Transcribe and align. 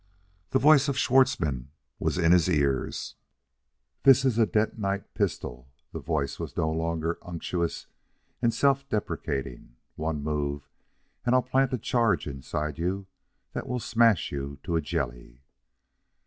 The 0.49 0.57
voice 0.57 0.87
of 0.87 0.97
Schwartzmann 0.97 1.69
was 1.99 2.17
in 2.17 2.31
his 2.31 2.49
ears. 2.49 3.17
"This 4.01 4.25
is 4.25 4.39
a 4.39 4.47
detonite 4.47 5.13
pistol" 5.13 5.67
that 5.93 5.99
voice 5.99 6.39
was 6.39 6.57
no 6.57 6.71
longer 6.71 7.19
unctuous 7.21 7.85
and 8.41 8.51
self 8.51 8.89
deprecating 8.89 9.75
"one 9.95 10.23
move 10.23 10.67
and 11.23 11.35
I'll 11.35 11.43
plant 11.43 11.71
a 11.73 11.77
charge 11.77 12.25
inside 12.25 12.79
you 12.79 13.05
that 13.53 13.67
will 13.67 13.77
smash 13.79 14.31
you 14.31 14.57
to 14.63 14.75
a 14.75 14.81
jelly!" 14.81 15.43